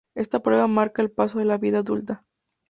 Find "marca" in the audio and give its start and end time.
0.65-1.03